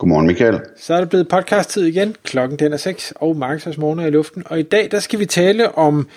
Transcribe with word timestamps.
Godmorgen 0.00 0.26
Michael. 0.26 0.60
Så 0.76 0.94
er 0.94 1.00
det 1.00 1.08
blevet 1.08 1.28
podcast-tid 1.28 1.84
igen. 1.84 2.16
Klokken 2.22 2.58
den 2.58 2.72
er 2.72 2.76
6, 2.76 3.12
og 3.16 3.36
Marketers 3.36 3.78
Morgen 3.78 3.98
er 3.98 4.06
i 4.06 4.10
luften. 4.10 4.42
Og 4.46 4.58
i 4.58 4.62
dag, 4.62 4.88
der 4.90 5.00
skal 5.00 5.18
vi 5.18 5.26
tale 5.26 5.74
om 5.74 6.08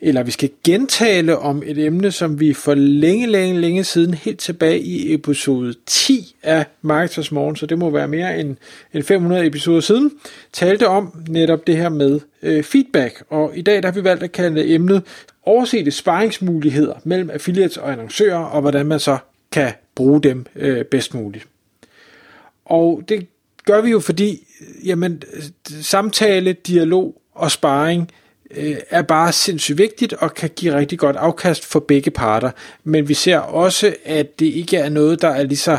eller 0.00 0.22
vi 0.22 0.30
skal 0.30 0.50
gentale 0.64 1.38
om 1.38 1.62
et 1.66 1.78
emne, 1.78 2.10
som 2.10 2.40
vi 2.40 2.54
for 2.54 2.74
længe, 2.74 3.26
længe, 3.26 3.60
længe 3.60 3.84
siden, 3.84 4.14
helt 4.14 4.40
tilbage 4.40 4.80
i 4.80 5.14
episode 5.14 5.74
10 5.86 6.36
af 6.42 6.66
Marketers 6.82 7.32
Morgen, 7.32 7.56
så 7.56 7.66
det 7.66 7.78
må 7.78 7.90
være 7.90 8.08
mere 8.08 8.40
end, 8.40 8.56
end 8.94 9.02
500 9.02 9.46
episoder 9.46 9.80
siden, 9.80 10.12
talte 10.52 10.88
om 10.88 11.24
netop 11.28 11.66
det 11.66 11.76
her 11.76 11.88
med 11.88 12.20
øh, 12.42 12.62
feedback. 12.62 13.24
Og 13.30 13.52
i 13.54 13.62
dag 13.62 13.82
der 13.82 13.88
har 13.88 13.94
vi 13.94 14.04
valgt 14.04 14.22
at 14.22 14.32
kalde 14.32 14.74
emnet 14.74 15.02
oversete 15.46 15.90
sparringsmuligheder 15.90 16.94
mellem 17.04 17.30
affiliates 17.30 17.76
og 17.76 17.92
annoncører, 17.92 18.38
og 18.44 18.60
hvordan 18.60 18.86
man 18.86 19.00
så 19.00 19.18
kan 19.52 19.72
bruge 19.94 20.22
dem 20.22 20.46
øh, 20.56 20.84
bedst 20.84 21.14
muligt. 21.14 21.46
Og 22.70 23.02
det 23.08 23.26
gør 23.64 23.80
vi 23.80 23.90
jo 23.90 24.00
fordi, 24.00 24.46
jamen, 24.84 25.22
samtale, 25.82 26.52
dialog 26.52 27.22
og 27.34 27.50
sparring 27.50 28.10
øh, 28.50 28.76
er 28.90 29.02
bare 29.02 29.32
sindssygt 29.32 29.78
vigtigt 29.78 30.12
og 30.12 30.34
kan 30.34 30.50
give 30.56 30.74
rigtig 30.74 30.98
godt 30.98 31.16
afkast 31.16 31.64
for 31.64 31.80
begge 31.80 32.10
parter. 32.10 32.50
Men 32.84 33.08
vi 33.08 33.14
ser 33.14 33.38
også, 33.38 33.94
at 34.04 34.40
det 34.40 34.46
ikke 34.46 34.76
er 34.76 34.88
noget, 34.88 35.22
der 35.22 35.28
er 35.28 35.42
lige 35.42 35.58
så 35.58 35.78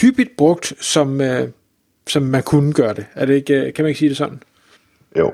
hyppigt 0.00 0.36
brugt, 0.36 0.72
som, 0.80 1.20
øh, 1.20 1.48
som 2.06 2.22
man 2.22 2.42
kunne 2.42 2.72
gøre 2.72 2.94
det. 2.94 3.06
Er 3.14 3.26
det 3.26 3.34
ikke, 3.34 3.54
øh, 3.54 3.72
kan 3.74 3.82
man 3.82 3.88
ikke 3.88 3.98
sige 3.98 4.08
det 4.08 4.16
sådan? 4.16 4.42
Jo. 5.18 5.32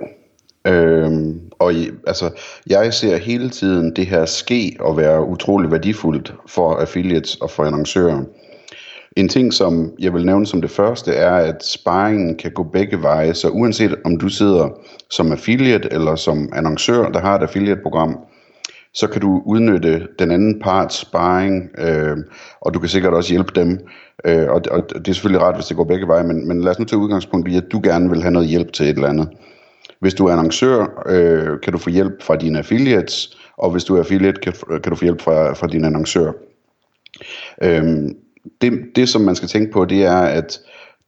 Øhm, 0.67 1.41
og 1.59 1.75
i, 1.75 1.91
altså, 2.07 2.31
jeg 2.67 2.95
ser 2.95 3.17
hele 3.17 3.51
tiden 3.51 3.97
det 3.97 4.07
her 4.07 4.25
ske 4.25 4.77
og 4.81 4.97
være 4.97 5.25
utrolig 5.25 5.71
værdifuldt 5.71 6.35
for 6.47 6.77
affiliates 6.77 7.35
og 7.35 7.51
for 7.51 7.65
annoncører. 7.65 8.25
En 9.17 9.29
ting, 9.29 9.53
som 9.53 9.93
jeg 9.99 10.15
vil 10.15 10.27
nævne 10.27 10.47
som 10.47 10.61
det 10.61 10.71
første, 10.71 11.13
er, 11.13 11.35
at 11.35 11.65
sparringen 11.65 12.37
kan 12.37 12.53
gå 12.53 12.63
begge 12.63 13.03
veje. 13.03 13.35
Så 13.35 13.49
uanset 13.49 13.95
om 14.05 14.19
du 14.19 14.29
sidder 14.29 14.69
som 15.11 15.33
affiliate 15.33 15.89
eller 15.93 16.17
som 16.17 16.49
annoncør, 16.53 17.09
der 17.09 17.21
har 17.21 17.35
et 17.35 17.43
affiliate-program, 17.43 18.19
så 18.95 19.07
kan 19.07 19.21
du 19.21 19.43
udnytte 19.47 20.09
den 20.19 20.31
anden 20.31 20.61
parts 20.61 21.01
sparring, 21.01 21.71
øh, 21.79 22.17
og 22.61 22.75
du 22.75 22.79
kan 22.79 22.89
sikkert 22.89 23.15
også 23.15 23.33
hjælpe 23.33 23.53
dem. 23.55 23.79
Øh, 24.25 24.51
og, 24.51 24.63
og 24.71 24.89
det 24.89 25.09
er 25.09 25.13
selvfølgelig 25.13 25.43
rart, 25.43 25.55
hvis 25.55 25.67
det 25.67 25.77
går 25.77 25.85
begge 25.85 26.07
veje, 26.07 26.25
men, 26.25 26.49
men 26.49 26.61
lad 26.61 26.71
os 26.71 26.79
nu 26.79 26.85
tage 26.85 27.01
udgangspunkt 27.01 27.49
i, 27.49 27.57
at 27.57 27.73
du 27.73 27.81
gerne 27.85 28.11
vil 28.11 28.23
have 28.23 28.33
noget 28.33 28.49
hjælp 28.49 28.73
til 28.73 28.87
et 28.87 28.97
eller 28.97 29.09
andet. 29.09 29.29
Hvis 30.01 30.15
du 30.15 30.27
er 30.27 30.33
annoncør, 30.33 31.03
øh, 31.07 31.61
kan 31.61 31.73
du 31.73 31.79
få 31.79 31.91
hjælp 31.91 32.23
fra 32.23 32.37
dine 32.37 32.59
affiliates, 32.59 33.39
og 33.57 33.71
hvis 33.71 33.85
du 33.85 33.95
er 33.95 33.99
affiliate, 33.99 34.41
kan, 34.41 34.53
kan 34.71 34.91
du 34.91 34.97
få 34.97 35.05
hjælp 35.05 35.21
fra, 35.21 35.53
fra 35.53 35.67
din 35.67 35.85
annoncør. 35.85 36.33
Øhm, 37.63 38.17
det, 38.61 38.73
det, 38.97 39.09
som 39.09 39.23
man 39.23 39.35
skal 39.35 39.49
tænke 39.49 39.73
på, 39.73 39.85
det 39.85 40.05
er, 40.05 40.17
at 40.17 40.61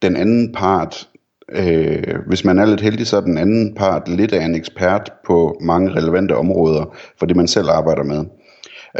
den 0.03 0.17
anden 0.17 0.53
part, 0.53 1.09
øh, 1.53 2.15
hvis 2.27 2.45
man 2.45 2.59
er 2.59 2.67
lidt 2.67 2.81
heldig, 2.81 3.07
så 3.07 3.17
er 3.17 3.21
den 3.21 3.39
anden 3.39 3.75
part 3.75 4.09
lidt 4.09 4.33
af 4.33 4.45
en 4.45 4.55
ekspert 4.55 5.13
på 5.27 5.59
mange 5.61 5.93
relevante 5.93 6.37
områder 6.37 6.97
for 7.19 7.27
det, 7.27 7.37
man 7.37 7.49
selv 7.49 7.69
arbejder 7.69 8.03
med. 8.03 8.25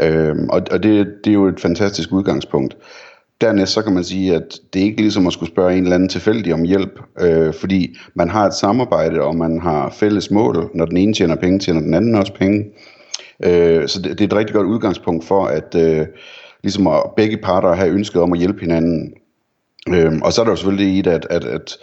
Øh, 0.01 0.35
og 0.49 0.61
og 0.71 0.83
det, 0.83 1.07
det 1.23 1.29
er 1.29 1.33
jo 1.33 1.47
et 1.47 1.59
fantastisk 1.59 2.11
udgangspunkt. 2.11 2.77
Dernæst 3.41 3.73
så 3.73 3.81
kan 3.81 3.93
man 3.93 4.03
sige, 4.03 4.35
at 4.35 4.59
det 4.73 4.81
er 4.81 4.85
ikke 4.85 5.01
ligesom 5.01 5.27
at 5.27 5.33
skulle 5.33 5.51
spørge 5.51 5.77
en 5.77 5.83
eller 5.83 5.95
anden 5.95 6.09
tilfældig 6.09 6.53
om 6.53 6.63
hjælp, 6.63 6.99
øh, 7.21 7.53
fordi 7.53 7.97
man 8.13 8.29
har 8.29 8.45
et 8.45 8.53
samarbejde, 8.53 9.21
og 9.21 9.35
man 9.35 9.61
har 9.61 9.89
fælles 9.89 10.31
mål. 10.31 10.69
Når 10.73 10.85
den 10.85 10.97
ene 10.97 11.13
tjener 11.13 11.35
penge, 11.35 11.59
tjener 11.59 11.81
den 11.81 11.93
anden 11.93 12.15
også 12.15 12.33
penge. 12.33 12.65
Øh, 13.45 13.87
så 13.87 14.01
det, 14.01 14.11
det 14.11 14.21
er 14.21 14.27
et 14.27 14.35
rigtig 14.35 14.55
godt 14.55 14.67
udgangspunkt 14.67 15.25
for, 15.25 15.45
at... 15.45 15.75
Øh, 15.75 16.05
ligesom 16.67 16.87
at 16.87 17.03
begge 17.17 17.37
parter 17.37 17.73
have 17.73 17.91
ønsket 17.91 18.21
om 18.21 18.33
at 18.33 18.39
hjælpe 18.39 18.59
hinanden. 18.59 19.13
Øhm, 19.89 20.21
og 20.21 20.33
så 20.33 20.41
er 20.41 20.45
der 20.45 20.51
jo 20.51 20.55
selvfølgelig 20.55 20.97
i 20.97 21.01
det, 21.01 21.11
at, 21.11 21.27
at, 21.29 21.45
at 21.45 21.77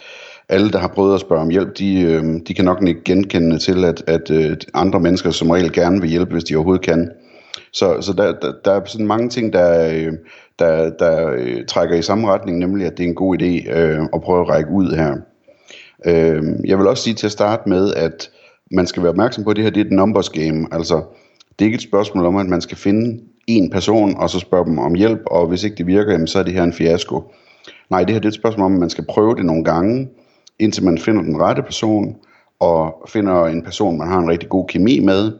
alle, 0.49 0.71
der 0.71 0.79
har 0.79 0.87
prøvet 0.87 1.13
at 1.13 1.21
spørge 1.21 1.41
om 1.41 1.49
hjælp, 1.49 1.77
de, 1.77 2.01
øh, 2.01 2.23
de 2.47 2.53
kan 2.53 2.65
nok 2.65 2.87
ikke 2.87 3.03
genkende 3.03 3.57
til, 3.57 3.85
at, 3.85 4.03
at 4.07 4.31
øh, 4.31 4.57
andre 4.73 4.99
mennesker 4.99 5.31
som 5.31 5.49
regel 5.49 5.71
gerne 5.71 6.01
vil 6.01 6.09
hjælpe, 6.09 6.31
hvis 6.31 6.43
de 6.43 6.55
overhovedet 6.55 6.85
kan. 6.85 7.11
Så, 7.73 8.01
så 8.01 8.13
der, 8.13 8.39
der, 8.39 8.53
der 8.65 8.71
er 8.71 8.81
sådan 8.85 9.07
mange 9.07 9.29
ting, 9.29 9.53
der, 9.53 9.89
øh, 9.93 10.13
der, 10.59 10.89
der 10.89 11.31
øh, 11.37 11.65
trækker 11.65 11.95
i 11.95 12.01
samme 12.01 12.27
retning, 12.27 12.59
nemlig 12.59 12.87
at 12.87 12.97
det 12.97 13.03
er 13.03 13.07
en 13.07 13.15
god 13.15 13.41
idé 13.41 13.71
øh, 13.71 14.01
at 14.13 14.21
prøve 14.21 14.41
at 14.41 14.49
række 14.49 14.69
ud 14.71 14.95
her. 14.95 15.15
Øh, 16.05 16.43
jeg 16.65 16.77
vil 16.77 16.87
også 16.87 17.03
sige 17.03 17.13
til 17.13 17.25
at 17.25 17.31
starte 17.31 17.69
med, 17.69 17.93
at 17.93 18.29
man 18.71 18.87
skal 18.87 19.03
være 19.03 19.09
opmærksom 19.09 19.43
på, 19.43 19.49
at 19.49 19.55
det 19.55 19.63
her 19.63 19.71
det 19.71 19.81
er 19.81 19.85
et 19.85 19.91
numbers 19.91 20.29
game. 20.29 20.67
Altså, 20.71 21.03
det 21.59 21.65
er 21.65 21.65
ikke 21.65 21.75
et 21.75 21.81
spørgsmål 21.81 22.25
om, 22.25 22.35
at 22.35 22.45
man 22.45 22.61
skal 22.61 22.77
finde 22.77 23.19
en 23.47 23.69
person, 23.69 24.17
og 24.17 24.29
så 24.29 24.39
spørge 24.39 24.65
dem 24.65 24.79
om 24.79 24.93
hjælp, 24.93 25.21
og 25.25 25.47
hvis 25.47 25.63
ikke 25.63 25.77
det 25.77 25.87
virker, 25.87 26.11
jamen, 26.11 26.27
så 26.27 26.39
er 26.39 26.43
det 26.43 26.53
her 26.53 26.63
en 26.63 26.73
fiasko. 26.73 27.23
Nej, 27.89 28.03
det 28.03 28.13
her 28.13 28.19
det 28.19 28.25
er 28.25 28.29
et 28.29 28.35
spørgsmål 28.35 28.65
om, 28.65 28.73
at 28.73 28.79
man 28.79 28.89
skal 28.89 29.05
prøve 29.09 29.35
det 29.35 29.45
nogle 29.45 29.63
gange, 29.63 30.09
indtil 30.59 30.83
man 30.83 30.97
finder 30.97 31.21
den 31.21 31.41
rette 31.41 31.61
person, 31.61 32.15
og 32.59 32.95
finder 33.07 33.45
en 33.45 33.61
person, 33.61 33.97
man 33.97 34.07
har 34.07 34.19
en 34.19 34.29
rigtig 34.29 34.49
god 34.49 34.67
kemi 34.67 34.99
med, 34.99 35.31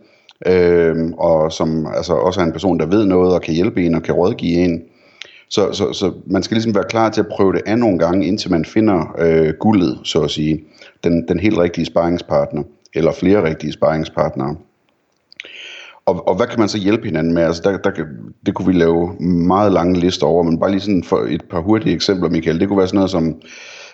øh, 0.47 1.11
og 1.17 1.51
som 1.51 1.87
altså 1.95 2.13
også 2.13 2.41
er 2.41 2.45
en 2.45 2.51
person, 2.51 2.79
der 2.79 2.85
ved 2.85 3.05
noget, 3.05 3.33
og 3.33 3.41
kan 3.41 3.53
hjælpe 3.53 3.85
en, 3.85 3.95
og 3.95 4.03
kan 4.03 4.13
rådgive 4.13 4.59
en. 4.59 4.81
Så, 5.49 5.73
så, 5.73 5.93
så 5.93 6.11
man 6.25 6.43
skal 6.43 6.55
ligesom 6.55 6.75
være 6.75 6.83
klar 6.89 7.09
til 7.09 7.21
at 7.21 7.27
prøve 7.27 7.53
det 7.53 7.61
af 7.65 7.79
nogle 7.79 7.99
gange, 7.99 8.27
indtil 8.27 8.51
man 8.51 8.65
finder 8.65 9.15
øh, 9.19 9.53
guldet, 9.59 9.99
så 10.03 10.21
at 10.21 10.31
sige. 10.31 10.63
Den, 11.03 11.27
den 11.27 11.39
helt 11.39 11.57
rigtige 11.57 11.85
sparringspartner, 11.85 12.63
eller 12.95 13.11
flere 13.11 13.43
rigtige 13.43 13.71
sparringspartnere. 13.71 14.55
Og, 16.05 16.27
og 16.27 16.35
hvad 16.35 16.47
kan 16.47 16.59
man 16.59 16.69
så 16.69 16.77
hjælpe 16.77 17.05
hinanden 17.05 17.33
med? 17.33 17.43
Altså 17.43 17.61
der, 17.65 17.77
der, 17.77 17.91
det 18.45 18.53
kunne 18.53 18.67
vi 18.67 18.73
lave 18.73 19.15
meget 19.21 19.71
lange 19.71 19.99
lister 19.99 20.25
over, 20.27 20.43
men 20.43 20.59
bare 20.59 20.71
lige 20.71 20.81
sådan 20.81 21.03
for 21.03 21.17
et 21.17 21.43
par 21.49 21.59
hurtige 21.61 21.95
eksempler, 21.95 22.29
Michael. 22.29 22.59
Det 22.59 22.67
kunne 22.67 22.77
være 22.77 22.87
sådan 22.87 22.97
noget 22.97 23.11
som 23.11 23.41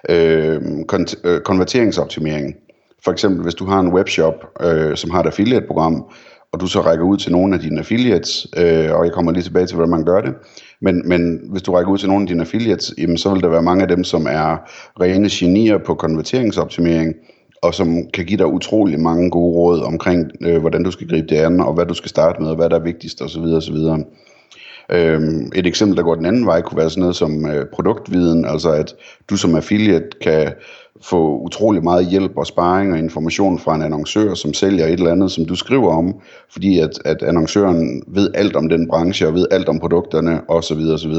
øh, 0.10 0.62
kon- 0.92 1.22
øh, 1.24 1.42
konverteringsoptimering. 1.42 2.56
For 3.04 3.12
eksempel, 3.12 3.44
hvis 3.44 3.56
du 3.56 3.66
har 3.66 3.80
en 3.80 3.94
webshop, 3.94 4.34
øh, 4.62 4.98
som 4.98 5.12
har 5.12 5.20
et 5.20 5.26
affiliate-program, 5.26 6.06
og 6.54 6.60
du 6.60 6.68
så 6.68 6.82
rækker 6.82 7.06
ud 7.06 7.18
til 7.18 7.32
nogle 7.32 7.56
af 7.56 7.62
dine 7.62 7.80
affiliates, 7.80 8.48
øh, 8.58 8.92
og 8.96 9.06
jeg 9.06 9.14
kommer 9.14 9.32
lige 9.32 9.44
tilbage 9.44 9.66
til, 9.66 9.76
hvordan 9.76 9.92
man 9.92 10.06
gør 10.06 10.22
det, 10.22 10.34
men, 10.82 11.10
men 11.10 11.40
hvis 11.52 11.62
du 11.62 11.72
rækker 11.72 11.92
ud 11.92 11.98
til 11.98 12.10
nogle 12.10 12.24
af 12.24 12.28
dine 12.28 12.42
affiliates, 12.42 12.94
jamen, 12.98 13.18
så 13.18 13.34
vil 13.34 13.42
der 13.42 13.50
være 13.50 13.62
mange 13.62 13.82
af 13.82 13.88
dem, 13.88 14.04
som 14.04 14.28
er 14.30 14.58
rene 15.02 15.30
genier 15.32 15.78
på 15.78 15.96
konverteringsoptimering, 15.96 17.16
og 17.62 17.74
som 17.74 18.10
kan 18.14 18.26
give 18.26 18.38
dig 18.38 18.48
utrolig 18.48 19.00
mange 19.00 19.30
gode 19.30 19.56
råd 19.56 19.82
omkring, 19.82 20.32
øh, 20.42 20.58
hvordan 20.60 20.84
du 20.84 20.92
skal 20.92 21.08
gribe 21.08 21.28
det 21.28 21.36
an, 21.36 21.60
og 21.60 21.74
hvad 21.74 21.86
du 21.86 21.94
skal 21.94 22.10
starte 22.10 22.42
med, 22.42 22.50
og 22.50 22.56
hvad 22.56 22.70
der 22.70 22.76
er 22.76 22.84
vigtigst 22.84 23.22
osv. 23.22 23.44
osv. 23.44 23.78
Øhm, 24.92 25.52
et 25.56 25.68
eksempel, 25.68 25.98
der 25.98 26.04
går 26.04 26.16
den 26.16 26.26
anden 26.26 26.46
vej, 26.46 26.62
kunne 26.62 26.78
være 26.78 26.90
sådan 26.90 27.02
noget 27.02 27.16
som 27.16 27.46
øh, 27.46 27.66
produktviden, 27.74 28.46
altså 28.46 28.72
at 28.72 28.96
du 29.30 29.38
som 29.38 29.56
affiliate 29.56 30.10
kan 30.22 30.54
få 31.04 31.40
utrolig 31.40 31.84
meget 31.84 32.08
hjælp 32.08 32.38
og 32.38 32.48
sparring 32.48 32.94
og 32.94 33.00
information 33.00 33.60
fra 33.60 33.76
en 33.76 33.82
annoncør, 33.82 34.34
som 34.34 34.54
sælger 34.54 34.86
et 34.86 34.92
eller 34.92 35.12
andet, 35.12 35.32
som 35.32 35.46
du 35.46 35.56
skriver 35.56 35.98
om, 35.98 36.16
fordi 36.50 36.80
at, 36.80 37.00
at 37.06 37.24
annoncøren 37.24 38.04
ved 38.08 38.30
alt 38.34 38.56
om 38.56 38.70
den 38.70 38.88
branche 38.88 39.28
og 39.28 39.34
ved 39.34 39.48
alt 39.52 39.70
om 39.70 39.80
produkterne 39.80 40.50
osv. 40.50 40.80
osv. 40.94 41.14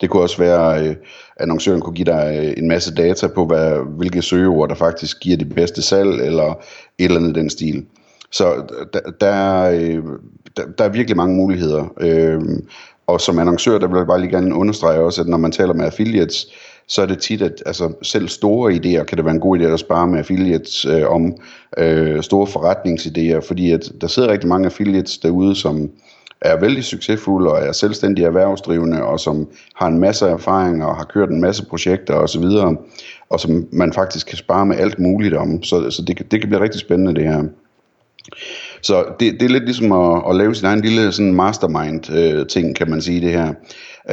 Det 0.00 0.10
kunne 0.10 0.22
også 0.22 0.38
være, 0.38 0.76
at 0.76 0.86
øh, 0.86 0.96
annoncøren 1.40 1.80
kunne 1.80 1.94
give 1.94 2.04
dig 2.04 2.38
øh, 2.42 2.54
en 2.56 2.68
masse 2.68 2.94
data 2.94 3.26
på, 3.26 3.46
hvad, 3.46 3.96
hvilke 3.96 4.22
søgeord, 4.22 4.68
der 4.68 4.74
faktisk 4.74 5.20
giver 5.20 5.36
det 5.36 5.54
bedste 5.54 5.82
salg, 5.82 6.20
eller 6.26 6.50
et 6.98 7.04
eller 7.04 7.16
andet 7.16 7.34
den 7.34 7.50
stil. 7.50 7.86
Så 8.30 8.54
øh, 8.54 8.86
der, 8.92 9.00
der, 9.20 9.26
er, 9.26 9.70
øh, 9.70 10.02
der, 10.56 10.62
der 10.78 10.84
er 10.84 10.88
virkelig 10.88 11.16
mange 11.16 11.36
muligheder. 11.36 11.92
Øh, 12.00 12.40
og 13.06 13.20
som 13.20 13.38
annoncør, 13.38 13.78
der 13.78 13.88
vil 13.88 13.96
jeg 13.96 14.06
bare 14.06 14.20
lige 14.20 14.30
gerne 14.30 14.54
understrege 14.54 15.00
også, 15.00 15.20
at 15.20 15.28
når 15.28 15.36
man 15.36 15.52
taler 15.52 15.74
med 15.74 15.84
affiliates, 15.84 16.46
så 16.88 17.02
er 17.02 17.06
det 17.06 17.18
tit, 17.18 17.42
at 17.42 17.62
altså, 17.66 17.92
selv 18.02 18.28
store 18.28 18.72
idéer 18.72 19.04
kan 19.04 19.16
det 19.16 19.24
være 19.24 19.34
en 19.34 19.40
god 19.40 19.58
idé 19.58 19.64
at 19.64 19.80
spare 19.80 20.06
med 20.06 20.18
affiliates 20.18 20.84
øh, 20.84 21.10
om 21.10 21.36
øh, 21.78 22.22
store 22.22 22.46
forretningsidéer, 22.46 23.48
fordi 23.48 23.70
at 23.70 23.92
der 24.00 24.06
sidder 24.06 24.32
rigtig 24.32 24.48
mange 24.48 24.66
affiliates 24.66 25.18
derude, 25.18 25.56
som 25.56 25.90
er 26.46 26.60
vældig 26.60 26.84
succesfulde 26.84 27.52
og 27.52 27.58
er 27.58 27.72
selvstændige 27.72 28.26
erhvervsdrivende, 28.26 29.02
og 29.02 29.20
som 29.20 29.48
har 29.74 29.86
en 29.86 29.98
masse 29.98 30.26
erfaring 30.26 30.84
og 30.84 30.96
har 30.96 31.04
kørt 31.04 31.28
en 31.30 31.40
masse 31.40 31.66
projekter 31.66 32.14
osv., 32.14 32.44
og, 32.44 32.86
og 33.30 33.40
som 33.40 33.68
man 33.72 33.92
faktisk 33.92 34.26
kan 34.26 34.38
spare 34.38 34.66
med 34.66 34.76
alt 34.76 34.98
muligt 34.98 35.34
om. 35.34 35.62
Så, 35.62 35.90
så 35.90 36.02
det, 36.02 36.30
det 36.30 36.40
kan 36.40 36.48
blive 36.48 36.62
rigtig 36.62 36.80
spændende 36.80 37.14
det 37.14 37.24
her. 37.24 37.44
Så 38.82 39.04
det, 39.20 39.40
det 39.40 39.42
er 39.42 39.48
lidt 39.48 39.64
ligesom 39.64 39.92
at, 39.92 40.22
at 40.30 40.36
lave 40.36 40.54
sin 40.54 40.66
egen 40.66 40.80
lille 40.80 41.12
sådan 41.12 41.34
mastermind 41.34 42.12
øh, 42.12 42.46
ting, 42.46 42.76
kan 42.76 42.90
man 42.90 43.00
sige 43.00 43.20
det 43.20 43.30
her. 43.30 43.54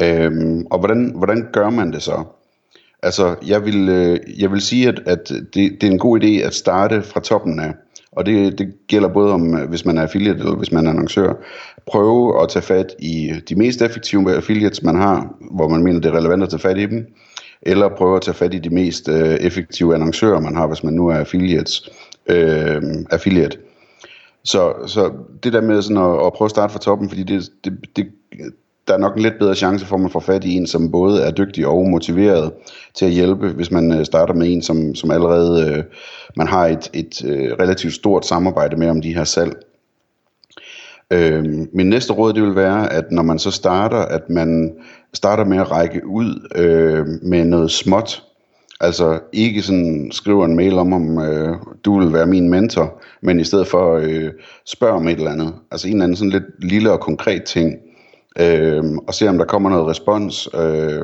Øhm, 0.01 0.65
og 0.71 0.80
hvordan, 0.80 1.12
hvordan 1.15 1.47
gør 1.53 1.69
man 1.69 1.91
det 1.91 2.03
så? 2.03 2.24
Altså, 3.03 3.35
jeg 3.47 3.65
vil, 3.65 3.89
øh, 3.89 4.19
jeg 4.41 4.51
vil 4.51 4.62
sige, 4.62 4.88
at, 4.88 5.01
at 5.06 5.30
det, 5.30 5.53
det 5.53 5.83
er 5.83 5.91
en 5.91 6.00
god 6.00 6.24
idé 6.24 6.45
at 6.45 6.53
starte 6.53 7.01
fra 7.01 7.19
toppen 7.19 7.59
af 7.59 7.74
og 8.15 8.25
det, 8.25 8.60
det 8.60 8.74
gælder 8.88 9.10
både 9.10 9.33
om, 9.33 9.57
øh, 9.57 9.69
hvis 9.69 9.86
man 9.86 9.98
er 9.98 10.01
affiliate 10.01 10.39
eller 10.39 10.56
hvis 10.56 10.71
man 10.71 10.86
er 10.86 10.89
annoncør, 10.89 11.33
prøve 11.88 12.42
at 12.44 12.50
tage 12.50 12.63
fat 12.63 12.95
i 13.00 13.33
de 13.50 13.56
mest 13.56 13.81
effektive 13.81 14.36
affiliates, 14.36 14.83
man 14.83 14.95
har, 14.95 15.36
hvor 15.51 15.68
man 15.68 15.83
mener, 15.83 16.00
det 16.00 16.10
er 16.10 16.18
relevant 16.18 16.44
at 16.44 16.50
tage 16.50 16.60
fat 16.60 16.77
i 16.77 16.86
dem, 16.86 17.06
eller 17.62 17.89
prøve 17.89 18.15
at 18.15 18.21
tage 18.21 18.36
fat 18.36 18.54
i 18.54 18.60
de 18.60 18.69
mest 18.69 19.10
øh, 19.10 19.36
effektive 19.36 19.95
annoncører, 19.95 20.39
man 20.39 20.56
har, 20.56 20.68
hvis 20.68 20.83
man 20.83 20.94
nu 20.94 21.07
er 21.07 21.15
affiliates, 21.15 21.89
øh, 22.30 22.81
affiliate. 23.12 23.57
Så, 24.44 24.74
så 24.88 25.12
det 25.44 25.54
der 25.54 25.62
med 25.62 25.81
sådan 25.81 25.98
at, 25.98 26.25
at 26.25 26.33
prøve 26.33 26.45
at 26.45 26.51
starte 26.51 26.74
fra 26.74 26.80
toppen, 26.80 27.09
fordi 27.09 27.24
det, 27.24 27.50
det, 27.63 27.77
det, 27.95 28.07
der 28.88 28.94
er 28.94 28.97
nok 28.97 29.15
en 29.15 29.21
lidt 29.21 29.39
bedre 29.39 29.56
chance 29.56 29.85
for, 29.85 29.95
at 29.95 30.01
man 30.01 30.12
får 30.12 30.19
fat 30.19 30.44
i 30.44 30.53
en, 30.53 30.68
som 30.68 30.91
både 30.91 31.21
er 31.21 31.31
dygtig 31.31 31.68
og 31.68 31.89
motiveret 31.89 32.51
til 32.94 33.06
at 33.06 33.12
hjælpe, 33.12 33.47
hvis 33.47 33.71
man 33.71 33.91
øh, 33.91 34.06
starter 34.06 34.33
med 34.33 34.53
en, 34.53 34.62
som, 34.62 34.95
som 34.95 35.12
allerede 35.12 35.69
øh, 35.69 35.83
man 36.35 36.47
har 36.47 36.68
et, 36.68 36.89
et 36.94 37.25
øh, 37.25 37.51
relativt 37.59 37.94
stort 37.94 38.25
samarbejde 38.25 38.77
med 38.77 38.89
om 38.89 39.01
de 39.01 39.15
her 39.15 39.24
salg. 39.24 39.53
Øh, 41.12 41.45
min 41.74 41.89
næste 41.89 42.13
råd 42.13 42.33
det 42.33 42.44
vil 42.44 42.56
være, 42.56 42.94
at 42.94 43.12
når 43.12 43.24
man 43.24 43.39
så 43.39 43.51
starter, 43.51 43.97
at 43.97 44.30
man 44.30 44.75
starter 45.13 45.45
med 45.45 45.57
at 45.57 45.71
række 45.71 46.07
ud 46.07 46.47
øh, 46.56 47.07
med 47.30 47.45
noget 47.45 47.71
småt. 47.71 48.24
Altså 48.81 49.19
ikke 49.33 49.62
sådan 49.62 50.09
skriver 50.12 50.45
en 50.45 50.56
mail 50.56 50.74
om, 50.74 50.94
om 50.94 51.19
øh, 51.19 51.56
du 51.85 52.00
vil 52.00 52.13
være 52.13 52.25
min 52.25 52.50
mentor, 52.50 53.01
men 53.21 53.39
i 53.39 53.44
stedet 53.44 53.68
for 53.68 53.95
øh, 53.95 54.31
spørg 54.65 54.91
om 54.91 55.07
et 55.07 55.18
eller 55.18 55.31
andet. 55.31 55.53
Altså 55.71 55.88
en 55.88 55.94
eller 55.94 56.03
anden 56.03 56.15
sådan 56.15 56.31
lidt 56.31 56.71
lille 56.71 56.91
og 56.91 57.00
konkret 57.00 57.44
ting. 57.44 57.75
Øh, 58.39 58.83
og 59.07 59.13
se 59.13 59.30
om 59.30 59.38
der 59.38 59.45
kommer 59.45 59.69
noget 59.69 59.88
respons. 59.88 60.50
Øh, 60.53 61.01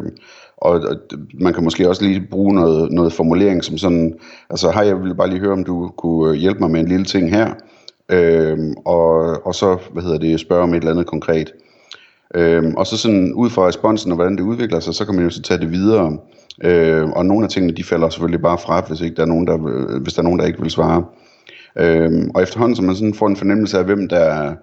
og, 0.57 0.71
og 0.71 0.95
man 1.33 1.53
kan 1.53 1.63
måske 1.63 1.89
også 1.89 2.03
lige 2.03 2.27
bruge 2.31 2.53
noget, 2.53 2.91
noget 2.91 3.13
formulering 3.13 3.63
som 3.63 3.77
sådan, 3.77 4.13
altså 4.49 4.71
hej, 4.71 4.85
jeg 4.85 5.03
vil 5.03 5.15
bare 5.15 5.29
lige 5.29 5.39
høre, 5.39 5.53
om 5.53 5.63
du 5.63 5.91
kunne 5.97 6.31
øh, 6.31 6.35
hjælpe 6.35 6.59
mig 6.59 6.71
med 6.71 6.79
en 6.79 6.87
lille 6.87 7.05
ting 7.05 7.29
her. 7.31 7.53
Øhm, 8.11 8.73
og, 8.85 9.11
og 9.45 9.55
så, 9.55 9.77
hvad 9.93 10.03
hedder 10.03 10.17
det, 10.17 10.39
spørge 10.39 10.63
om 10.63 10.73
et 10.73 10.77
eller 10.77 10.91
andet 10.91 11.07
konkret. 11.07 11.53
Øhm, 12.35 12.73
og 12.75 12.87
så 12.87 12.97
sådan 12.97 13.33
ud 13.33 13.49
fra 13.49 13.67
responsen 13.67 14.11
og 14.11 14.15
hvordan 14.15 14.35
det 14.35 14.41
udvikler 14.41 14.79
sig, 14.79 14.93
så 14.93 15.05
kan 15.05 15.15
man 15.15 15.23
jo 15.23 15.29
så 15.29 15.41
tage 15.41 15.59
det 15.59 15.71
videre. 15.71 16.17
Øhm, 16.63 17.11
og 17.11 17.25
nogle 17.25 17.43
af 17.43 17.49
tingene, 17.49 17.73
de 17.73 17.83
falder 17.83 18.09
selvfølgelig 18.09 18.41
bare 18.41 18.57
fra, 18.57 18.83
hvis, 18.87 19.01
ikke 19.01 19.15
der 19.15 19.21
er 19.21 19.25
nogen, 19.25 19.47
der, 19.47 19.67
øh, 19.67 20.01
hvis 20.01 20.13
der 20.13 20.21
er 20.21 20.23
nogen, 20.23 20.39
der 20.39 20.45
ikke 20.45 20.61
vil 20.61 20.71
svare. 20.71 21.05
Øhm, 21.79 22.31
og 22.35 22.43
efterhånden, 22.43 22.75
så 22.75 22.81
man 22.81 22.95
sådan 22.95 23.13
får 23.13 23.27
en 23.27 23.35
fornemmelse 23.35 23.77
af, 23.77 23.85
hvem 23.85 24.07
der 24.07 24.53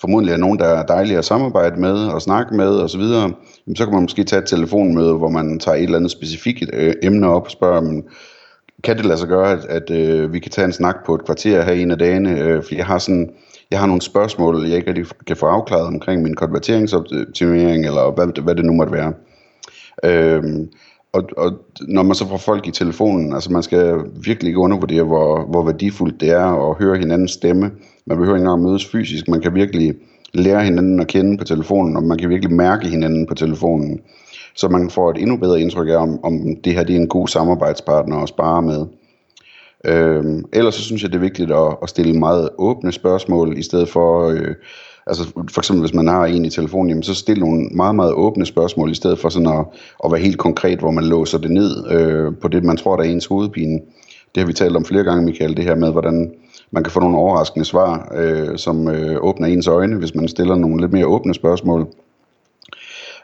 formodentlig 0.00 0.32
er 0.32 0.36
nogen, 0.36 0.58
der 0.58 0.66
er 0.66 0.86
dejlige 0.86 1.18
at 1.18 1.24
samarbejde 1.24 1.80
med 1.80 1.94
og 1.94 2.22
snakke 2.22 2.56
med 2.56 2.68
osv., 2.68 2.88
så, 2.88 2.98
videre, 2.98 3.32
så 3.76 3.84
kan 3.84 3.94
man 3.94 4.02
måske 4.02 4.24
tage 4.24 4.42
et 4.42 4.48
telefonmøde, 4.48 5.14
hvor 5.14 5.28
man 5.28 5.58
tager 5.58 5.76
et 5.76 5.82
eller 5.82 5.96
andet 5.96 6.10
specifikt 6.10 6.70
øh, 6.72 6.94
emne 7.02 7.28
op 7.28 7.44
og 7.44 7.50
spørger, 7.50 7.80
men, 7.80 8.04
kan 8.84 8.96
det 8.96 9.06
lade 9.06 9.18
sig 9.18 9.28
gøre, 9.28 9.52
at, 9.52 9.64
at 9.64 9.90
øh, 9.90 10.32
vi 10.32 10.38
kan 10.38 10.50
tage 10.50 10.64
en 10.64 10.72
snak 10.72 10.96
på 11.06 11.14
et 11.14 11.24
kvarter 11.24 11.62
her 11.62 11.72
en 11.72 11.90
af 11.90 11.98
dagene, 11.98 12.40
øh, 12.40 12.62
fordi 12.62 12.76
jeg 12.76 12.86
har 12.86 12.98
sådan, 12.98 13.30
jeg 13.70 13.78
har 13.78 13.86
nogle 13.86 14.02
spørgsmål, 14.02 14.66
jeg 14.66 14.76
ikke 14.76 14.88
rigtig 14.88 15.06
kan 15.26 15.36
få 15.36 15.46
afklaret 15.46 15.86
omkring 15.86 16.22
min 16.22 16.34
konverteringsoptimering, 16.34 17.86
eller 17.86 18.14
hvad, 18.14 18.42
hvad 18.42 18.54
det 18.54 18.64
nu 18.64 18.72
måtte 18.72 18.92
være. 18.92 19.12
Øhm, 20.04 20.68
og, 21.12 21.28
og 21.36 21.52
når 21.80 22.02
man 22.02 22.14
så 22.14 22.28
får 22.28 22.36
folk 22.36 22.66
i 22.66 22.70
telefonen, 22.70 23.32
altså 23.32 23.52
man 23.52 23.62
skal 23.62 24.00
virkelig 24.24 24.48
ikke 24.48 24.60
undervurdere, 24.60 25.02
hvor, 25.02 25.44
hvor 25.50 25.64
værdifuldt 25.64 26.20
det 26.20 26.30
er 26.30 26.70
at 26.70 26.76
høre 26.78 26.98
hinandens 26.98 27.32
stemme. 27.32 27.70
Man 28.06 28.18
behøver 28.18 28.36
ikke 28.36 28.44
engang 28.44 28.62
mødes 28.62 28.86
fysisk, 28.86 29.28
man 29.28 29.40
kan 29.40 29.54
virkelig 29.54 29.94
lære 30.34 30.64
hinanden 30.64 31.00
at 31.00 31.06
kende 31.06 31.38
på 31.38 31.44
telefonen, 31.44 31.96
og 31.96 32.02
man 32.02 32.18
kan 32.18 32.28
virkelig 32.28 32.56
mærke 32.56 32.88
hinanden 32.88 33.26
på 33.26 33.34
telefonen 33.34 34.00
så 34.58 34.68
man 34.68 34.90
får 34.90 35.10
et 35.10 35.22
endnu 35.22 35.36
bedre 35.36 35.60
indtryk 35.60 35.88
af, 35.88 35.96
om, 35.96 36.24
om 36.24 36.56
det 36.64 36.74
her 36.74 36.84
det 36.84 36.96
er 36.96 37.00
en 37.00 37.08
god 37.08 37.28
samarbejdspartner 37.28 38.16
at 38.16 38.28
spare 38.28 38.62
med. 38.62 38.86
Øhm, 39.84 40.44
ellers 40.52 40.74
så 40.74 40.82
synes 40.82 41.02
jeg, 41.02 41.10
det 41.10 41.16
er 41.16 41.20
vigtigt 41.20 41.50
at, 41.50 41.76
at 41.82 41.88
stille 41.88 42.18
meget 42.18 42.48
åbne 42.58 42.92
spørgsmål, 42.92 43.58
i 43.58 43.62
stedet 43.62 43.88
for, 43.88 44.28
øh, 44.28 44.54
altså 45.08 45.24
for 45.50 45.60
eksempel 45.60 45.80
hvis 45.80 45.94
man 45.94 46.08
har 46.08 46.24
en 46.24 46.44
i 46.44 46.50
telefonen, 46.50 46.88
jamen, 46.88 47.02
så 47.02 47.14
stille 47.14 47.40
nogle 47.40 47.68
meget, 47.72 47.94
meget 47.94 48.12
åbne 48.12 48.46
spørgsmål, 48.46 48.90
i 48.90 48.94
stedet 48.94 49.18
for 49.18 49.28
sådan 49.28 49.48
at, 49.48 49.66
at 50.04 50.12
være 50.12 50.20
helt 50.20 50.38
konkret, 50.38 50.78
hvor 50.78 50.90
man 50.90 51.04
låser 51.04 51.38
det 51.38 51.50
ned 51.50 51.90
øh, 51.90 52.32
på 52.40 52.48
det, 52.48 52.64
man 52.64 52.76
tror, 52.76 52.96
der 52.96 53.04
er 53.04 53.08
ens 53.08 53.26
hovedpine. 53.26 53.80
Det 54.34 54.40
har 54.42 54.46
vi 54.46 54.52
talt 54.52 54.76
om 54.76 54.84
flere 54.84 55.04
gange, 55.04 55.24
Michael, 55.24 55.56
det 55.56 55.64
her 55.64 55.74
med, 55.74 55.92
hvordan 55.92 56.32
man 56.70 56.82
kan 56.82 56.92
få 56.92 57.00
nogle 57.00 57.18
overraskende 57.18 57.64
svar, 57.64 58.12
øh, 58.14 58.58
som 58.58 58.88
øh, 58.88 59.16
åbner 59.20 59.46
ens 59.46 59.66
øjne, 59.66 59.96
hvis 59.96 60.14
man 60.14 60.28
stiller 60.28 60.56
nogle 60.56 60.80
lidt 60.80 60.92
mere 60.92 61.06
åbne 61.06 61.34
spørgsmål. 61.34 61.88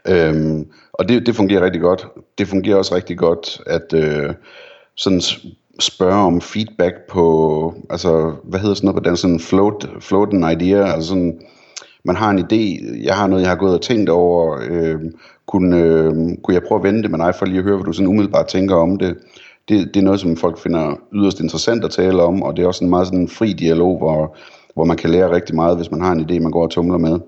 Øhm, 0.09 0.67
og 0.93 1.09
det, 1.09 1.27
det 1.27 1.37
fungerer 1.37 1.65
rigtig 1.65 1.81
godt. 1.81 2.07
Det 2.39 2.49
fungerer 2.49 2.77
også 2.77 2.95
rigtig 2.95 3.19
godt 3.19 3.61
at 3.67 3.95
øh, 3.95 4.35
sådan 4.97 5.21
spørge 5.81 6.27
om 6.27 6.41
feedback 6.41 6.95
på, 7.11 7.75
altså 7.91 8.35
hvad 8.45 8.61
hedder 8.61 8.75
sådan 8.75 8.87
noget 8.87 9.03
på 9.03 9.09
den 9.09 9.17
sådan 9.17 9.41
float, 9.41 9.89
float 10.01 10.29
an 10.33 10.61
idea, 10.61 10.93
altså 10.93 11.09
sådan, 11.09 11.41
man 12.05 12.17
har 12.17 12.31
en 12.31 12.39
idé, 12.39 12.85
jeg 13.05 13.15
har 13.15 13.27
noget, 13.27 13.43
jeg 13.43 13.51
har 13.51 13.56
gået 13.56 13.75
og 13.75 13.83
tænkt 13.83 14.11
over, 14.11 14.59
øh, 14.71 15.01
kunne, 15.47 15.81
øh, 15.81 16.12
kunne 16.43 16.55
jeg 16.55 16.62
prøve 16.69 16.79
at 16.79 16.85
vende 16.85 17.09
med 17.09 17.19
dig, 17.19 17.35
for 17.35 17.47
lige 17.47 17.59
at 17.59 17.65
høre, 17.65 17.77
hvad 17.77 17.85
du 17.85 17.93
sådan 17.93 18.09
umiddelbart 18.09 18.47
tænker 18.47 18.75
om 18.75 18.99
det. 18.99 19.17
det. 19.69 19.95
Det 19.95 20.01
er 20.01 20.05
noget, 20.05 20.21
som 20.21 20.37
folk 20.37 20.59
finder 20.59 21.01
yderst 21.12 21.41
interessant 21.41 21.85
at 21.85 21.91
tale 21.91 22.23
om, 22.23 22.43
og 22.43 22.56
det 22.56 22.62
er 22.62 22.67
også 22.67 22.85
en 22.85 22.91
meget 22.91 23.06
sådan 23.06 23.29
fri 23.29 23.53
dialog, 23.53 23.99
hvor, 23.99 24.37
hvor 24.75 24.85
man 24.85 24.97
kan 24.97 25.11
lære 25.11 25.31
rigtig 25.31 25.55
meget, 25.55 25.77
hvis 25.77 25.91
man 25.91 26.01
har 26.01 26.12
en 26.12 26.21
idé, 26.31 26.39
man 26.39 26.53
går 26.53 26.62
og 26.62 26.71
tumler 26.71 26.99
med. 26.99 27.19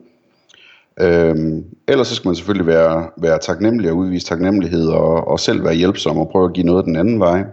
Øhm, 1.00 1.64
ellers 1.88 2.08
så 2.08 2.14
skal 2.14 2.28
man 2.28 2.34
selvfølgelig 2.34 2.66
være, 2.66 3.08
være 3.16 3.38
taknemmelig 3.38 3.90
og 3.90 3.96
udvise 3.96 4.26
taknemmelighed 4.26 4.88
og, 4.88 5.28
og 5.28 5.40
selv 5.40 5.64
være 5.64 5.74
hjælpsom 5.74 6.18
og 6.18 6.28
prøve 6.28 6.44
at 6.44 6.52
give 6.52 6.66
noget 6.66 6.84
den 6.84 6.96
anden 6.96 7.20
vej. 7.20 7.44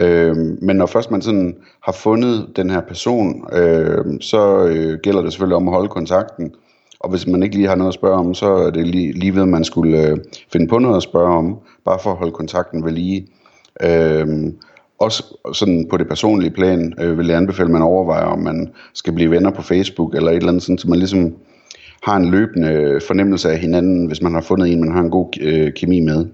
Øhm, 0.00 0.58
men 0.62 0.76
når 0.76 0.86
først 0.86 1.10
man 1.10 1.22
sådan 1.22 1.56
har 1.82 1.92
fundet 1.92 2.48
den 2.56 2.70
her 2.70 2.80
person, 2.80 3.44
øh, 3.52 4.04
så 4.20 4.66
øh, 4.66 4.98
gælder 5.02 5.22
det 5.22 5.32
selvfølgelig 5.32 5.56
om 5.56 5.68
at 5.68 5.74
holde 5.74 5.88
kontakten. 5.88 6.54
Og 7.00 7.10
hvis 7.10 7.26
man 7.26 7.42
ikke 7.42 7.56
lige 7.56 7.68
har 7.68 7.76
noget 7.76 7.88
at 7.88 7.94
spørge 7.94 8.18
om, 8.18 8.34
så 8.34 8.46
er 8.46 8.70
det 8.70 8.86
lige, 8.86 9.12
lige 9.12 9.34
ved, 9.34 9.42
at 9.42 9.48
man 9.48 9.64
skulle 9.64 10.08
øh, 10.08 10.18
finde 10.52 10.68
på 10.68 10.78
noget 10.78 10.96
at 10.96 11.02
spørge 11.02 11.36
om, 11.36 11.56
bare 11.84 11.98
for 12.02 12.10
at 12.10 12.16
holde 12.16 12.32
kontakten 12.32 12.84
ved 12.84 12.92
lige. 12.92 13.26
Øh, 13.82 14.52
også 14.98 15.24
sådan 15.52 15.86
på 15.90 15.96
det 15.96 16.08
personlige 16.08 16.50
plan 16.50 16.94
øh, 17.00 17.18
vil 17.18 17.26
jeg 17.26 17.36
anbefale, 17.36 17.66
at 17.66 17.72
man 17.72 17.82
overvejer, 17.82 18.24
om 18.24 18.38
man 18.38 18.68
skal 18.94 19.12
blive 19.12 19.30
venner 19.30 19.50
på 19.50 19.62
Facebook 19.62 20.14
eller 20.14 20.30
et 20.30 20.36
eller 20.36 20.48
andet, 20.48 20.62
sådan, 20.62 20.78
så 20.78 20.88
man 20.88 20.98
ligesom 20.98 21.34
har 22.02 22.16
en 22.16 22.30
løbende 22.30 23.00
fornemmelse 23.06 23.50
af 23.50 23.58
hinanden, 23.58 24.06
hvis 24.06 24.22
man 24.22 24.34
har 24.34 24.40
fundet 24.40 24.72
en, 24.72 24.80
man 24.80 24.92
har 24.92 25.00
en 25.00 25.10
god 25.10 25.28
øh, 25.40 25.72
kemi 25.72 26.00
med. 26.00 26.26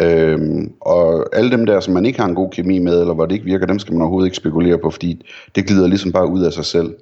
Øhm, 0.00 0.72
og 0.80 1.36
alle 1.36 1.50
dem 1.50 1.66
der, 1.66 1.80
som 1.80 1.94
man 1.94 2.06
ikke 2.06 2.20
har 2.20 2.28
en 2.28 2.34
god 2.34 2.50
kemi 2.50 2.78
med, 2.78 3.00
eller 3.00 3.14
hvor 3.14 3.26
det 3.26 3.34
ikke 3.34 3.44
virker, 3.44 3.66
dem 3.66 3.78
skal 3.78 3.92
man 3.92 4.02
overhovedet 4.02 4.26
ikke 4.26 4.36
spekulere 4.36 4.78
på, 4.78 4.90
fordi 4.90 5.26
det 5.54 5.66
glider 5.66 5.86
ligesom 5.86 6.12
bare 6.12 6.28
ud 6.28 6.42
af 6.42 6.52
sig 6.52 6.64
selv. 6.64 6.94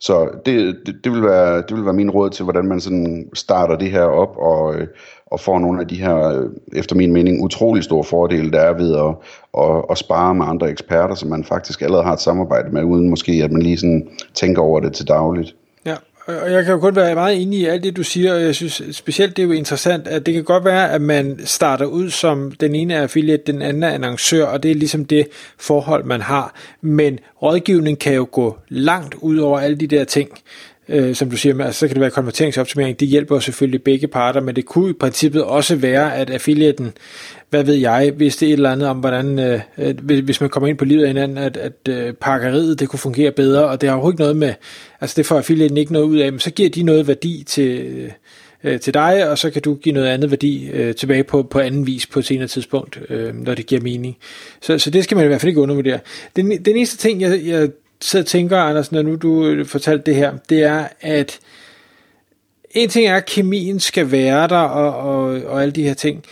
Så 0.00 0.28
det, 0.46 0.76
det, 0.86 1.04
det, 1.04 1.12
vil 1.12 1.22
være, 1.22 1.56
det 1.56 1.76
vil 1.76 1.84
være 1.84 1.94
min 1.94 2.10
råd 2.10 2.30
til, 2.30 2.44
hvordan 2.44 2.64
man 2.64 2.80
sådan 2.80 3.28
starter 3.34 3.76
det 3.76 3.90
her 3.90 4.02
op, 4.02 4.36
og, 4.36 4.74
øh, 4.74 4.86
og 5.26 5.40
får 5.40 5.58
nogle 5.58 5.80
af 5.80 5.88
de 5.88 5.96
her, 5.96 6.16
øh, 6.16 6.50
efter 6.72 6.96
min 6.96 7.12
mening, 7.12 7.44
utrolig 7.44 7.84
store 7.84 8.04
fordele, 8.04 8.52
der 8.52 8.60
er 8.60 8.72
ved 8.72 8.96
at, 8.96 9.14
at, 9.64 9.84
at 9.90 9.98
spare 9.98 10.34
med 10.34 10.46
andre 10.46 10.70
eksperter, 10.70 11.14
som 11.14 11.28
man 11.28 11.44
faktisk 11.44 11.82
allerede 11.82 12.04
har 12.04 12.12
et 12.12 12.20
samarbejde 12.20 12.70
med, 12.70 12.82
uden 12.82 13.10
måske 13.10 13.32
at 13.44 13.52
man 13.52 13.62
lige 13.62 13.78
sådan 13.78 14.08
tænker 14.34 14.62
over 14.62 14.80
det 14.80 14.92
til 14.92 15.08
dagligt. 15.08 15.56
Og 16.28 16.52
jeg 16.52 16.64
kan 16.64 16.74
jo 16.74 16.80
kun 16.80 16.96
være 16.96 17.14
meget 17.14 17.42
enig 17.42 17.58
i 17.58 17.64
alt 17.64 17.84
det, 17.84 17.96
du 17.96 18.02
siger, 18.02 18.34
og 18.34 18.42
jeg 18.42 18.54
synes 18.54 18.82
specielt, 18.92 19.36
det 19.36 19.42
er 19.42 19.46
jo 19.46 19.52
interessant, 19.52 20.06
at 20.06 20.26
det 20.26 20.34
kan 20.34 20.44
godt 20.44 20.64
være, 20.64 20.92
at 20.92 21.00
man 21.00 21.40
starter 21.44 21.86
ud 21.86 22.10
som 22.10 22.52
den 22.52 22.74
ene 22.74 22.94
er 22.94 23.02
affiliate, 23.02 23.52
den 23.52 23.62
anden 23.62 23.82
er 23.82 23.88
annoncør, 23.90 24.44
og 24.44 24.62
det 24.62 24.70
er 24.70 24.74
ligesom 24.74 25.04
det 25.04 25.28
forhold, 25.58 26.04
man 26.04 26.20
har. 26.20 26.54
Men 26.80 27.18
rådgivning 27.42 27.98
kan 27.98 28.14
jo 28.14 28.28
gå 28.32 28.58
langt 28.68 29.14
ud 29.14 29.38
over 29.38 29.60
alle 29.60 29.76
de 29.76 29.86
der 29.86 30.04
ting 30.04 30.30
øh, 30.88 31.14
som 31.14 31.30
du 31.30 31.36
siger, 31.36 31.64
altså, 31.64 31.78
så 31.78 31.86
kan 31.86 31.94
det 31.94 32.00
være 32.00 32.10
konverteringsoptimering, 32.10 33.00
det 33.00 33.08
hjælper 33.08 33.38
selvfølgelig 33.38 33.82
begge 33.82 34.06
parter, 34.08 34.40
men 34.40 34.56
det 34.56 34.66
kunne 34.66 34.90
i 34.90 34.92
princippet 35.00 35.44
også 35.44 35.76
være, 35.76 36.16
at 36.16 36.30
affiliaten, 36.30 36.92
hvad 37.50 37.64
ved 37.64 37.74
jeg, 37.74 38.12
hvis 38.16 38.36
det 38.36 38.48
er 38.48 38.50
et 38.52 38.56
eller 38.56 38.72
andet 38.72 38.88
om, 38.88 38.98
hvordan, 38.98 39.38
øh, 39.38 39.60
øh 39.78 40.20
hvis 40.24 40.40
man 40.40 40.50
kommer 40.50 40.68
ind 40.68 40.78
på 40.78 40.84
livet 40.84 41.02
af 41.02 41.08
hinanden, 41.08 41.38
at, 41.38 41.56
at 41.56 41.72
øh, 41.88 42.12
pakkeriet, 42.14 42.80
det 42.80 42.88
kunne 42.88 42.98
fungere 42.98 43.30
bedre, 43.30 43.68
og 43.68 43.80
det 43.80 43.88
har 43.88 43.96
jo 43.96 44.10
ikke 44.10 44.20
noget 44.20 44.36
med, 44.36 44.54
altså 45.00 45.14
det 45.16 45.26
får 45.26 45.36
affiliaten 45.36 45.76
ikke 45.76 45.92
noget 45.92 46.06
ud 46.06 46.18
af, 46.18 46.32
men 46.32 46.40
så 46.40 46.50
giver 46.50 46.70
de 46.70 46.82
noget 46.82 47.08
værdi 47.08 47.44
til, 47.46 48.10
øh, 48.64 48.80
til 48.80 48.94
dig, 48.94 49.30
og 49.30 49.38
så 49.38 49.50
kan 49.50 49.62
du 49.62 49.74
give 49.74 49.92
noget 49.92 50.06
andet 50.06 50.30
værdi 50.30 50.70
øh, 50.70 50.94
tilbage 50.94 51.24
på, 51.24 51.42
på 51.42 51.58
anden 51.58 51.86
vis 51.86 52.06
på 52.06 52.18
et 52.18 52.24
senere 52.24 52.48
tidspunkt, 52.48 53.00
øh, 53.08 53.34
når 53.34 53.54
det 53.54 53.66
giver 53.66 53.80
mening. 53.80 54.16
Så, 54.60 54.78
så 54.78 54.90
det 54.90 55.04
skal 55.04 55.16
man 55.16 55.24
i 55.24 55.28
hvert 55.28 55.40
fald 55.40 55.48
ikke 55.48 55.60
undervurdere. 55.60 55.98
Den, 56.36 56.64
den 56.64 56.76
eneste 56.76 56.96
ting, 56.96 57.20
jeg, 57.20 57.40
jeg 57.46 57.68
sidder 58.00 58.22
og 58.22 58.26
tænker, 58.26 58.58
Anders, 58.58 58.92
når 58.92 59.02
nu 59.02 59.16
du 59.16 59.46
øh, 59.46 59.66
fortalte 59.66 60.02
det 60.06 60.14
her, 60.14 60.32
det 60.48 60.62
er, 60.62 60.84
at 61.00 61.38
en 62.70 62.88
ting 62.88 63.06
er, 63.06 63.16
at 63.16 63.26
kemien 63.26 63.80
skal 63.80 64.10
være 64.10 64.48
der, 64.48 64.56
og, 64.56 64.94
og, 64.94 65.42
og 65.42 65.62
alle 65.62 65.72
de 65.72 65.82
her 65.82 65.94
ting. 65.94 66.24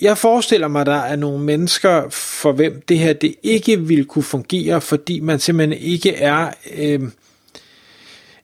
Jeg 0.00 0.18
forestiller 0.18 0.68
mig, 0.68 0.80
at 0.80 0.86
der 0.86 0.92
er 0.92 1.16
nogle 1.16 1.44
mennesker, 1.44 2.08
for 2.10 2.52
hvem 2.52 2.82
det 2.88 2.98
her 2.98 3.12
det 3.12 3.34
ikke 3.42 3.80
vil 3.80 4.04
kunne 4.04 4.22
fungere, 4.22 4.80
fordi 4.80 5.20
man 5.20 5.38
simpelthen 5.38 5.78
ikke 5.82 6.14
er 6.14 6.50
øh, 6.76 7.00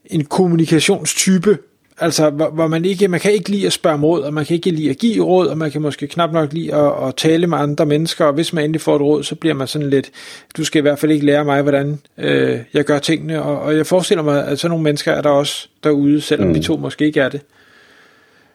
en 0.07 0.25
kommunikationstype. 0.25 1.59
Altså, 2.01 2.31
hvor, 2.31 2.51
hvor 2.51 2.67
man 2.67 2.85
ikke, 2.85 3.09
man 3.09 3.21
kan 3.21 3.33
ikke 3.33 3.51
lide 3.51 3.67
at 3.67 3.73
spørge 3.73 4.01
råd, 4.01 4.23
og 4.23 4.35
man 4.35 4.45
kan 4.45 4.55
ikke 4.55 4.71
lide 4.71 4.91
at 4.91 4.99
give 4.99 5.25
råd, 5.25 5.47
og 5.47 5.59
man 5.59 5.71
kan 5.71 5.83
måske 5.83 6.07
knap 6.07 6.33
nok 6.33 6.53
lide 6.53 6.75
at, 6.75 7.09
at 7.09 7.15
tale 7.17 7.47
med 7.47 7.59
andre 7.59 7.87
mennesker, 7.87 8.25
og 8.25 8.33
hvis 8.33 8.53
man 8.53 8.65
endelig 8.65 8.81
får 8.81 8.97
et 8.97 9.03
råd, 9.03 9.23
så 9.23 9.35
bliver 9.35 9.55
man 9.55 9.67
sådan 9.67 9.91
lidt, 9.91 10.11
du 10.57 10.65
skal 10.65 10.79
i 10.79 10.83
hvert 10.83 10.99
fald 10.99 11.13
ikke 11.13 11.27
lære 11.27 11.45
mig, 11.45 11.63
hvordan 11.63 11.99
øh, 12.19 12.59
jeg 12.75 12.85
gør 12.85 12.99
tingene, 12.99 13.43
og, 13.43 13.61
og 13.61 13.77
jeg 13.77 13.87
forestiller 13.87 14.23
mig, 14.23 14.47
at 14.47 14.59
sådan 14.59 14.71
nogle 14.71 14.85
mennesker 14.85 15.13
er 15.13 15.23
der 15.23 15.31
også 15.31 15.69
derude, 15.85 16.21
selvom 16.21 16.49
mm. 16.49 16.55
vi 16.55 16.61
to 16.61 16.77
måske 16.77 17.05
ikke 17.07 17.21
er 17.21 17.29
det. 17.29 17.41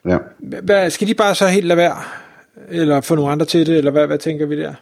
Ja. 0.08 0.16
Hvad, 0.38 0.90
skal 0.90 1.08
de 1.08 1.14
bare 1.14 1.34
så 1.34 1.46
helt 1.46 1.66
lade 1.66 1.76
være, 1.76 1.96
eller 2.68 3.00
få 3.00 3.14
nogle 3.14 3.32
andre 3.32 3.46
til 3.46 3.66
det, 3.66 3.78
eller 3.78 3.90
hvad, 3.90 4.06
hvad 4.06 4.18
tænker 4.18 4.46
vi 4.46 4.60
der? 4.60 4.74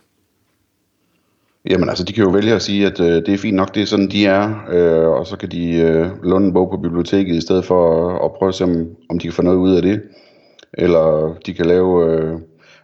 Jamen 1.71 1.89
altså, 1.89 2.05
de 2.05 2.13
kan 2.13 2.25
jo 2.25 2.31
vælge 2.31 2.55
at 2.55 2.63
sige, 2.63 2.87
at 2.87 3.01
øh, 3.01 3.07
det 3.07 3.29
er 3.29 3.39
fint 3.39 3.57
nok, 3.57 3.75
det 3.75 3.83
er 3.83 3.87
sådan, 3.87 4.11
de 4.11 4.27
er, 4.27 4.67
øh, 4.71 5.09
og 5.09 5.27
så 5.27 5.37
kan 5.37 5.51
de 5.51 5.73
øh, 5.75 6.09
låne 6.23 6.47
en 6.47 6.53
bog 6.53 6.71
på 6.71 6.77
biblioteket, 6.77 7.37
i 7.37 7.41
stedet 7.41 7.65
for 7.65 8.09
at, 8.09 8.25
at 8.25 8.33
prøve 8.33 8.49
at 8.49 8.55
se, 8.55 8.65
om, 8.65 8.87
om 9.09 9.19
de 9.19 9.27
kan 9.27 9.33
få 9.33 9.43
noget 9.43 9.57
ud 9.57 9.77
af 9.77 9.83
det. 9.83 10.03
Eller 10.75 11.35
de 11.47 11.55
kan 11.55 11.67
lave 11.67 12.13
øh, 12.13 12.39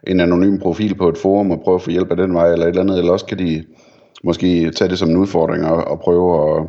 en 0.07 0.21
anonym 0.21 0.59
profil 0.59 0.95
på 0.95 1.09
et 1.09 1.19
forum 1.19 1.50
og 1.50 1.61
prøve 1.64 1.75
at 1.75 1.83
få 1.83 1.90
hjælp 1.90 2.11
af 2.11 2.16
den 2.16 2.35
vej, 2.35 2.52
eller 2.52 2.66
et 2.66 2.69
eller 2.69 2.83
andet. 2.83 2.99
Eller 2.99 3.12
også 3.12 3.26
kan 3.26 3.38
de 3.38 3.64
måske 4.25 4.71
tage 4.71 4.88
det 4.88 4.99
som 4.99 5.09
en 5.09 5.16
udfordring 5.16 5.66
og, 5.66 5.85
og 5.85 6.00
prøve 6.00 6.61
at, 6.61 6.66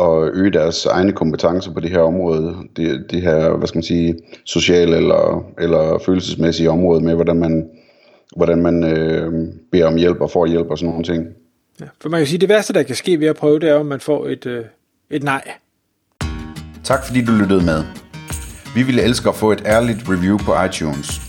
at 0.00 0.30
øge 0.34 0.50
deres 0.50 0.86
egne 0.86 1.12
kompetencer 1.12 1.72
på 1.72 1.80
det 1.80 1.90
her 1.90 2.00
område. 2.00 2.56
Det, 2.76 3.04
det 3.10 3.22
her, 3.22 3.56
hvad 3.56 3.68
skal 3.68 3.78
man 3.78 3.82
sige, 3.82 4.14
sociale 4.44 4.96
eller, 4.96 5.44
eller 5.58 5.98
følelsesmæssige 6.06 6.70
område 6.70 7.04
med, 7.04 7.14
hvordan 7.14 7.36
man 7.36 7.68
hvordan 8.36 8.62
man 8.62 8.84
øh, 8.84 9.32
beder 9.72 9.86
om 9.86 9.96
hjælp 9.96 10.20
og 10.20 10.30
får 10.30 10.46
hjælp 10.46 10.66
og 10.70 10.78
sådan 10.78 10.90
nogle 10.90 11.04
ting. 11.04 11.26
Ja, 11.80 11.86
for 12.00 12.08
man 12.08 12.20
kan 12.20 12.26
sige, 12.26 12.36
at 12.36 12.40
det 12.40 12.48
værste, 12.48 12.72
der 12.72 12.82
kan 12.82 12.96
ske 12.96 13.20
ved 13.20 13.26
at 13.26 13.36
prøve, 13.36 13.58
det 13.58 13.68
er, 13.68 13.80
at 13.80 13.86
man 13.86 14.00
får 14.00 14.28
et, 14.28 14.46
øh, 14.46 14.64
et 15.10 15.22
nej. 15.22 15.52
Tak 16.84 17.06
fordi 17.06 17.24
du 17.24 17.32
lyttede 17.32 17.64
med. 17.64 17.84
Vi 18.74 18.82
ville 18.82 19.02
elske 19.02 19.28
at 19.28 19.34
få 19.34 19.52
et 19.52 19.62
ærligt 19.66 19.98
review 20.08 20.38
på 20.38 20.64
iTunes. 20.64 21.20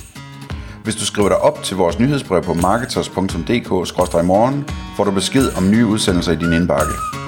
Hvis 0.84 0.96
du 0.96 1.06
skriver 1.06 1.30
dig 1.30 1.38
op 1.38 1.64
til 1.64 1.78
vores 1.78 2.00
nyhedsbrev 2.00 2.44
på 2.44 2.54
marketers.dk-morgen, 2.54 4.66
får 4.98 5.04
du 5.04 5.12
besked 5.12 5.58
om 5.58 5.72
nye 5.72 5.86
udsendelser 5.86 6.32
i 6.32 6.36
din 6.36 6.54
indbakke. 6.54 7.23